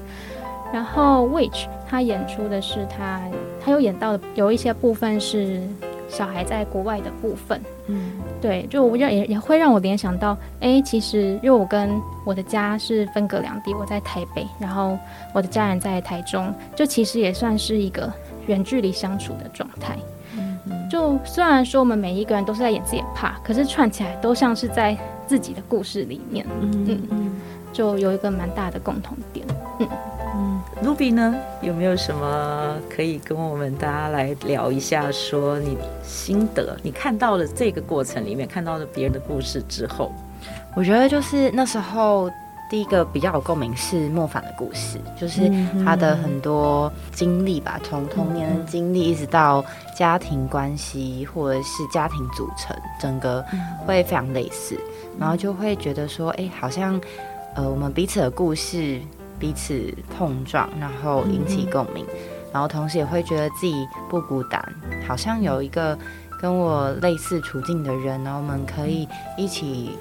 [0.72, 3.20] 然后 Which 他演出的是他，
[3.62, 5.61] 他有演到的有一些部分是
[6.09, 7.61] 小孩在国外的部分。
[7.87, 14.99] 嗯，对，就我也也会让我联想到，哎、欸，其实因为我跟我的家是分隔两地，我在台北，然后
[15.33, 18.12] 我的家人在台中，就其实也算是一个
[18.47, 19.97] 远距离相处的状态。
[20.37, 26.45] 嗯，就虽然说我们每一个人都是在演自己的 part，可是串起来都像是在自己的故事里面。
[26.61, 27.40] 嗯嗯，
[27.73, 29.16] 就有一个蛮大的共同
[30.83, 35.11] ，Ruby 呢，有没有什么可以跟我们大家来聊一下？
[35.11, 40.12] 说你心得，你看到了这个过程里面，看到了别人的故事之后，
[40.77, 42.31] 我觉得就是那时候
[42.69, 45.51] 第一个比较有共鸣是莫凡的故事，就是
[45.85, 49.65] 他的很多经历吧，从童年的经历一直到
[49.97, 53.45] 家庭关系或者是家庭组成，整个
[53.87, 54.79] 会非常类似，
[55.19, 57.01] 然后就会觉得说，哎，好像
[57.55, 59.01] 呃，我们彼此的故事。
[59.38, 62.07] 彼此碰撞，然后引起共鸣，
[62.53, 64.62] 然后同时也会觉得自己不孤单，
[65.07, 65.99] 好像有一个
[66.40, 69.99] 跟我类似处境的人，然后我们可以一起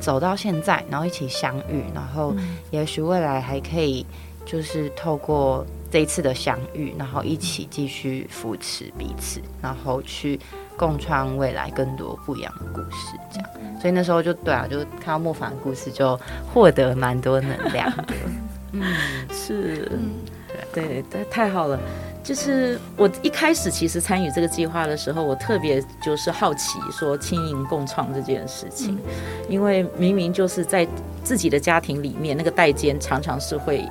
[0.00, 2.34] 走到现在，然后一起相遇，然后
[2.70, 4.04] 也许未来还可以
[4.44, 10.38] 就是透过这一次的相遇，然后一起继续扶持彼此，然后去
[10.76, 13.48] 共创未来更多不一样的故事，这样。
[13.80, 16.18] 所以那时候就对啊，就看到莫凡的故事，就
[16.52, 18.14] 获得蛮多能量的。
[18.80, 18.94] 嗯，
[19.30, 19.90] 是，
[20.72, 21.78] 对对，太好了。
[22.22, 28.98] 就是我一开始其实参与这个计划的时候，我特别就是好奇说轻盈共创这件事情，
[29.48, 30.86] 因为明明就是在
[31.22, 33.86] 自己的家庭里面，那个代间常常是会。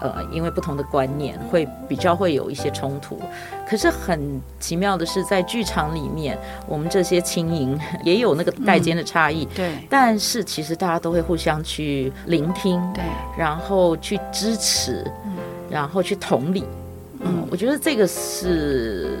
[0.00, 3.20] 呃，因为不同的观念会比较会有一些冲突，
[3.68, 13.02] 可是很奇妙的是，在剧场里面，我们这些轻盈也有那个代间的差异，对，但是其实大家都会互相去聆听，对，
[13.36, 15.32] 然后去支持，嗯。
[15.70, 16.64] 然后去同理，
[17.20, 19.18] 嗯，我觉得这个是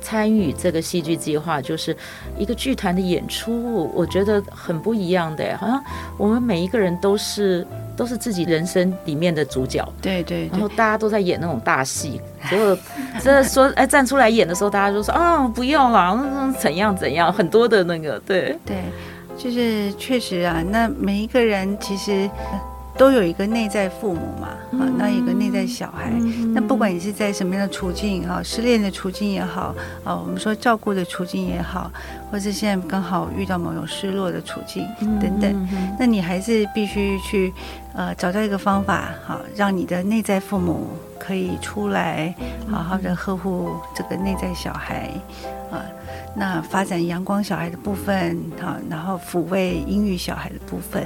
[0.00, 1.96] 参与这个戏剧计划，就是
[2.38, 5.82] 一个剧团的演出，我觉得很不一样的，好像
[6.16, 7.66] 我们每一个人都是
[8.02, 12.76] 都是自己人生里面的主角，对对，对，然后大家都在演那种大戏，结果
[13.22, 18.58] 这说哎站出来演的时候，大家就说啊不用了，怎样怎样，很多的那个对。
[18.66, 18.82] 对，
[19.38, 22.28] 就是确实啊，那每一个人其实。
[23.02, 26.12] 都有一个内在父母嘛，好，那一个内在小孩，
[26.54, 31.90] 那不管你是在什么样的处境哈，失恋的处境也好，啊，我们说照顾的处境也好，
[32.30, 34.86] 或是现在刚好遇到某种失落的处境
[35.20, 37.52] 等等，那你还是必须去
[37.92, 42.32] 呃找到一个方法，好，让你的内在父母可以出来，
[42.70, 45.10] 好好的呵护这个内在小孩，
[45.72, 45.82] 啊。
[46.34, 51.04] 那发展阳光小孩的部分，好，然后抚慰阴郁小孩的部分，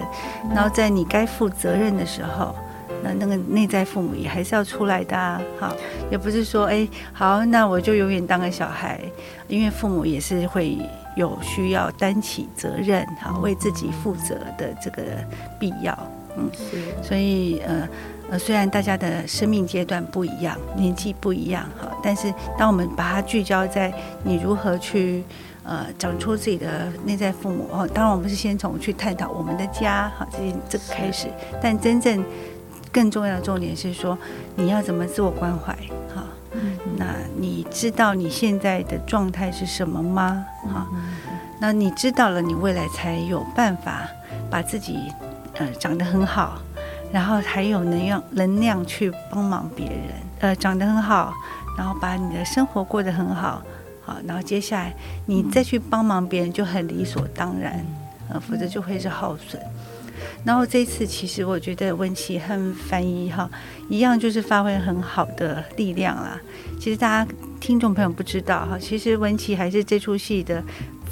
[0.55, 2.55] 然后在你该负责任的时候，
[3.03, 5.75] 那那个内在父母也还是要出来的，啊，好，
[6.11, 9.01] 也不是说，哎，好，那我就永远当个小孩，
[9.49, 10.79] 因为父母也是会
[11.17, 15.03] 有需要担起责任，哈，为自己负责的这个
[15.59, 15.99] 必要，
[16.37, 17.89] 嗯，是，所以，呃。
[18.29, 23.93] 呃，虽然大家的生命阶段不一样，年纪不一样，哈，但是当我们把它聚焦在
[24.25, 25.23] 你如何去
[25.63, 31.29] 呃长出自己的内在父母哦，当然我们是先从去探讨我们的家，哈，这这个开始，
[31.63, 32.25] 但真正
[32.91, 34.19] 更重要的重点是说
[34.57, 35.73] 你要怎么自我关怀，
[36.13, 36.25] 哈，
[36.97, 40.45] 那你知道你现在的状态是什么吗？
[40.65, 40.85] 哈，
[41.61, 44.09] 那你知道了，你未来才有办法
[44.51, 44.99] 把自己
[45.59, 46.59] 呃长得很好。
[47.17, 49.97] 然后还有能量能量去帮忙别人，
[50.41, 51.33] 呃，长得很好，
[51.79, 53.63] 然后把你的生活过得很好，
[54.05, 57.83] 好，然后接下来你再去帮忙别人就很理所当然，
[58.29, 59.59] 呃，否则就会是耗损。
[60.45, 63.49] 然后这次其实我觉得文琪和翻译哈
[63.89, 66.39] 一样，就是发挥很好的力量啦。
[66.79, 70.63] 其实大家听众朋友不知道哈，其实文琪还是这出戏的。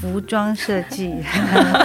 [0.01, 1.15] 服装设计，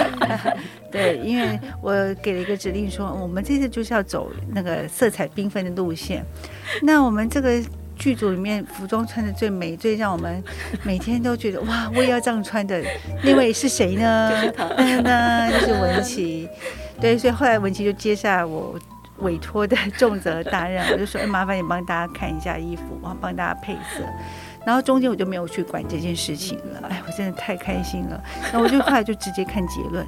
[0.90, 6.24] 对，因为我给了一个指令说，我们这次就是要走那个色彩缤纷的路线。
[6.82, 7.62] 那我们这个
[7.96, 10.42] 剧组里面，服装穿的最美、最让我们
[10.82, 12.82] 每天都觉得哇，我也要这样穿的
[13.22, 14.30] 那位是谁呢？
[14.76, 16.48] 嗯呢，就是文琪。
[17.00, 18.78] 对，所以后来文琪就接下我
[19.18, 24.02] 委托的重责大任，我就说，哎，麻烦你帮大家看一下衣服，然后帮大家配色。
[24.64, 28.22] 然后中间我就没有去管这件事情了，哎，我真的太开心了。
[28.44, 30.06] 然后我就后来就直接看结论，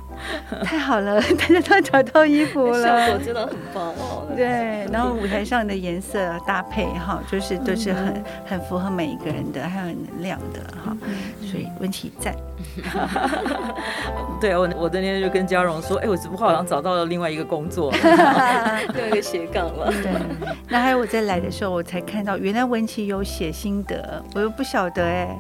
[0.63, 4.27] 太好了， 大家都找到衣服了，效果真的很棒哦。
[4.37, 10.97] 对， 然后舞台上的颜色搭配哈，就是都是很很符合每一个人的，还有能量的哈，
[11.41, 12.35] 所以文琪赞。
[14.41, 19.91] 对，我我那天就跟嘉荣说，哎，我我好像找到了另外一个工作，另外一个斜杠了。
[19.91, 20.13] 对，
[20.69, 25.39] 那还有我在来的时候，我才看到原来文琪有写心得，我又不晓得哎，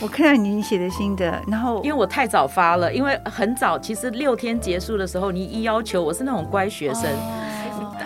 [0.00, 7.04] 我看到你写的心得，然后因为我太早发了，因为很早，其实六天结束的时候，你一要求，我是那种乖学生。
[7.04, 7.48] 哦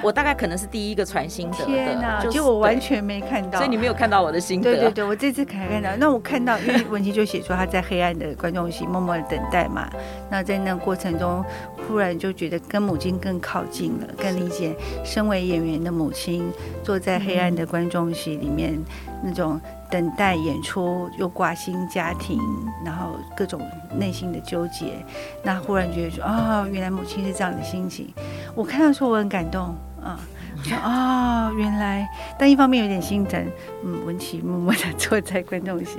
[0.02, 4.70] 我大概可能是第一个传心得的，天哪，就我完全没看到，所以你没有看到我的心得。
[4.70, 5.90] 对对对，我这次才看到。
[5.98, 9.88] 那我看到，因为文琪就写出他在黑暗的观众席默默的等待嘛。
[10.30, 11.42] 那在那个过程中，
[11.88, 16.52] 忽然就觉得跟母亲更靠近了，更理解身为演员的母亲
[16.84, 18.78] 坐在黑暗的观众席里面
[19.24, 19.58] 那种
[19.90, 22.40] 等待演出又挂心家庭，
[22.84, 23.60] 然后各种
[23.98, 25.04] 内心的纠结。
[25.42, 28.12] 那忽然觉得说、哦，原来母亲是这样的心情。
[28.54, 29.74] 我看到说我很感动。
[30.02, 30.20] 啊，
[30.62, 33.44] 说啊、哦，原来，但一方面有点心疼，
[33.82, 35.98] 嗯，文琪默默的坐在观众席，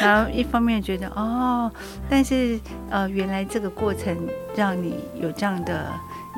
[0.00, 1.68] 然后一方面觉得哦，
[2.08, 4.16] 但是呃，原来这个过程
[4.54, 5.88] 让你有这样的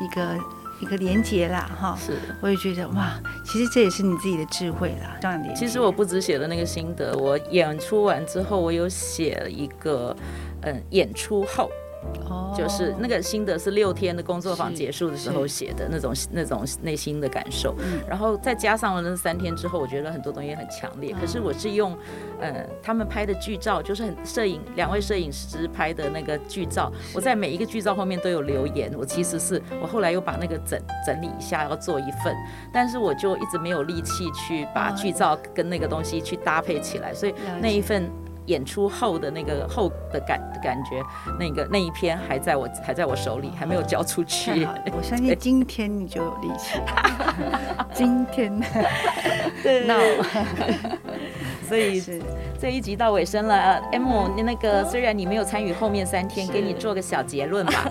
[0.01, 0.39] 一个
[0.83, 3.15] 一个连接啦，哈，是，我也觉得哇，
[3.45, 5.55] 其实这也是你自己的智慧啦，这样连。
[5.55, 10.15] 其实我不止写了那个心得，我演出完之后，我有写了一个，
[10.63, 11.71] 嗯，演出后。
[12.29, 17.75] 哦，就是那个心得是六天的工作坊结束的时候写的那种那种内心的感受，
[18.09, 21.15] 然后再加上了那三天之后，我觉得很多东西很强烈。
[21.21, 21.97] 可是我是用，
[22.41, 28.93] 呃，他们拍的剧照，就是很摄影两位摄影师拍的那个剧照，我在每一个剧照后面都有留言。
[28.97, 32.37] 我其实是我后来又把那个整整理一下，要做一份，
[32.73, 38.11] 但是我就一直没有力气去把剧照跟那个东西去搭配起来，所以那一份。
[38.47, 41.03] 演出后的那个后的感感觉，
[41.39, 44.67] 那个那一篇还在我还在我手里，还没有交出去。
[44.97, 46.79] 我相信今天你就有力气。
[47.95, 48.61] 今天，
[49.63, 49.99] 对， 那
[51.69, 52.21] 所以是
[52.61, 53.81] 这一集到尾声了。
[53.93, 57.91] M，你那个虽然你没有参与后面三天，给你做个小结论吧。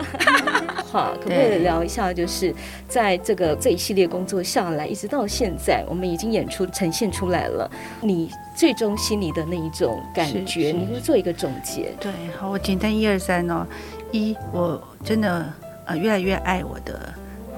[0.91, 2.11] 话，可不可以聊一下？
[2.13, 2.53] 就是
[2.87, 7.69] 在这个这一系列工作下来，一直到现在，我们已经演出呈现出来了，
[8.01, 11.93] 你最终心里的那一种感觉，你会做一个总结？
[11.99, 13.65] 对，好，我简单一二三哦。
[14.11, 15.45] 一，我真的
[15.85, 17.13] 呃越来越爱我的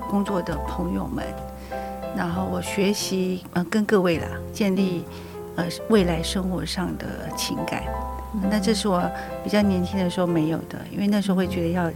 [0.07, 1.25] 工作的朋友们，
[2.15, 5.03] 然后我学习呃跟各位啦建立
[5.55, 7.05] 呃未来生活上的
[7.35, 7.81] 情感。
[8.49, 9.01] 那这是我
[9.43, 11.89] 比较年轻的时候没有的，因为那时候会觉得要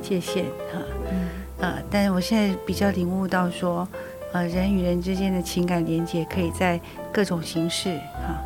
[0.00, 0.80] 界限哈，
[1.60, 3.86] 呃，但是我现在比较领悟到说，
[4.32, 6.80] 呃，人与人之间的情感连接可以在
[7.12, 8.42] 各种形式哈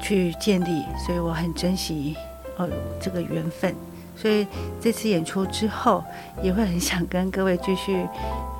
[0.00, 2.16] 去建立，所以我很珍惜
[2.56, 2.68] 呃
[3.00, 3.74] 这个缘分，
[4.16, 4.46] 所以
[4.80, 6.02] 这次演出之后
[6.42, 8.04] 也会很想跟各位继续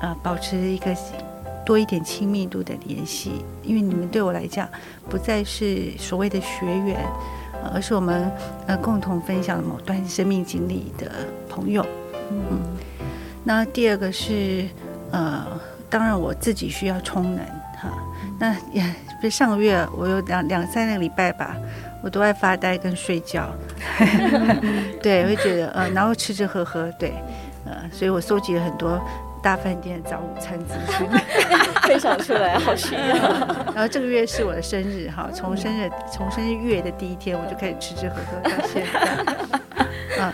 [0.01, 0.95] 呃保持一个
[1.65, 4.67] 多一点亲密度的联系，因为你们对我来讲
[5.09, 6.97] 不再是所谓的学员。
[7.73, 8.31] 而是我们
[8.65, 11.11] 呃共同分享某段生命经历的
[11.47, 11.85] 朋友，
[12.31, 12.59] 嗯，
[13.43, 14.65] 那第二个是
[15.11, 15.45] 呃，
[15.89, 17.45] 当然我自己需要充能
[17.77, 17.91] 哈。
[18.39, 21.55] 那也上个月我有两两三个礼拜吧，
[22.01, 23.49] 我都爱发呆跟睡觉，
[25.01, 27.13] 对，会觉得呃，然后吃吃喝喝，对，
[27.65, 28.99] 呃，所以我收集了很多。
[29.43, 31.05] 大饭店的早午餐资讯
[31.83, 32.99] 分享出来，好需要。
[33.75, 38.99] 然后这个月是我的生日哈，从生日从生日月的第一天我就开始吃吃喝喝到现在。
[40.23, 40.33] 啊，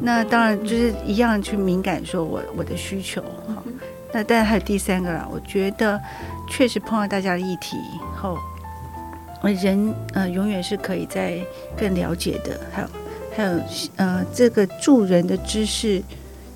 [0.00, 3.62] 那当然就是一样去敏感说我我的需求哈。
[4.12, 6.00] 那当然还有第三个啦，我觉得
[6.48, 8.38] 确实碰到大家的议题以后，
[9.42, 11.38] 人呃永远是可以在
[11.76, 12.58] 更了解的。
[12.72, 12.88] 还有
[13.36, 13.60] 还有
[13.96, 16.02] 呃这个助人的知识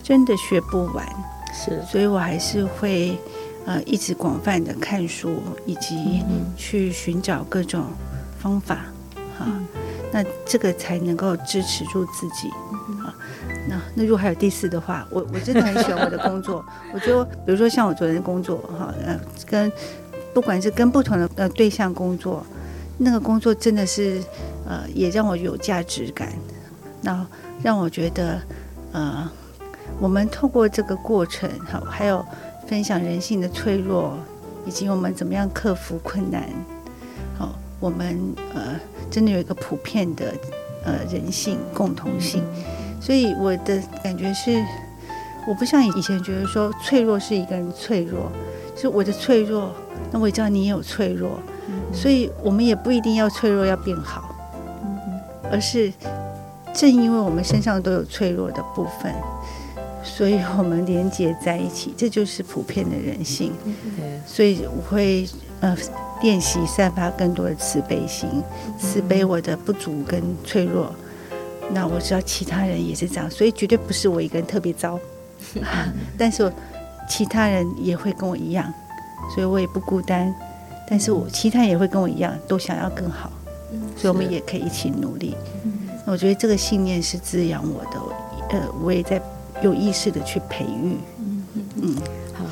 [0.03, 1.05] 真的学不完。
[1.53, 3.18] 是，所以我还是会，
[3.66, 6.22] 呃，一直广泛的看书，以及
[6.57, 7.84] 去寻找各种
[8.38, 8.76] 方法，
[9.38, 9.66] 哈、嗯，
[10.12, 12.48] 那这个才能够支持住自己，
[13.05, 13.12] 啊，
[13.68, 19.70] 那那如果还有第四的话，我我真的很喜欢我的工作， 我觉得，比如说像我昨天的工作，哈，呃，跟
[20.32, 22.46] 不管是跟不同的呃对象工作，
[22.96, 24.22] 那个工作真的是，
[24.66, 26.32] 呃，也让我有价值感，
[27.03, 27.26] 那
[27.62, 28.40] 让我觉得，
[28.92, 29.30] 呃。
[29.99, 32.24] 我们透过这个过程，好，还有
[32.66, 34.18] 分享人性的脆弱，
[34.66, 36.45] 以及我们怎么样克服困难，
[37.38, 38.18] 好，我们
[38.55, 38.78] 呃
[39.11, 40.32] 真的有一个普遍的
[40.84, 42.43] 呃人性共同性，
[43.01, 44.64] 所以我的感觉是，
[45.49, 48.30] 我不像以前觉得说脆弱是一个人脆弱，
[48.74, 49.70] 就是我的脆弱，
[50.11, 51.38] 那我也知道你也有脆弱，
[51.93, 54.34] 所以我们也不一定要脆弱要变好，
[55.51, 55.93] 而是
[56.72, 59.14] 正因为我们身上都有脆弱的部分。
[60.03, 63.53] 所以我们连接在一起，这就是普遍的人性。
[64.26, 65.28] 所以我会
[65.61, 65.76] 呃
[66.22, 68.28] 练习散发更多的慈悲心，
[68.78, 70.92] 慈悲我的不足跟脆弱。
[71.72, 74.98] 那我知道其他人也是这样，所以绝对不是我一个人特别糟，
[76.18, 76.51] 但是
[77.09, 78.72] 其他人也会跟我一样，
[79.34, 80.34] 所以我也不孤单。
[80.88, 83.30] 但是我其他人也会跟我一样，都想要更好，
[83.96, 85.36] 所以我们也可以一起努力。
[86.07, 89.20] 我觉得这个信念是滋养我的，呃，我也在。
[89.62, 91.44] 有意识的去培育，嗯
[91.82, 91.96] 嗯，
[92.32, 92.44] 好，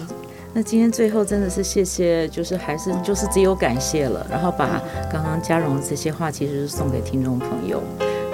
[0.53, 4.81] 那今天最后真的是谢谢，就是还是就是只有感谢了，然后把
[5.11, 7.83] 刚刚嘉荣这些话，其实是送给听众朋友，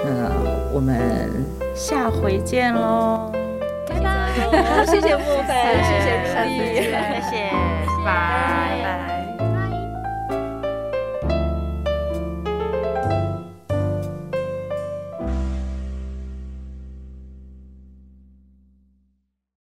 [0.03, 0.31] 那
[0.73, 1.29] 我们
[1.75, 3.31] 下回见喽，
[3.87, 6.91] 拜拜，谢谢莫凡，谢谢如丽，谢
[7.29, 7.51] 谢，
[8.03, 8.84] 拜拜。